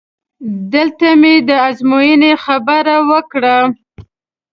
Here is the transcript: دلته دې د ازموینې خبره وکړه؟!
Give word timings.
دلته 0.73 1.07
دې 1.21 1.35
د 1.47 1.49
ازموینې 1.67 2.33
خبره 2.45 2.95
وکړه؟! 3.09 3.57